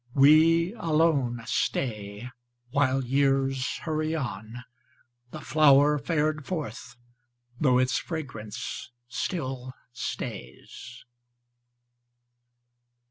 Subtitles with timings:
[0.15, 2.31] We alone stay
[2.71, 4.63] While years hurry on,
[5.29, 6.95] The flower fared forth,
[7.59, 11.05] though its fragrance still stays.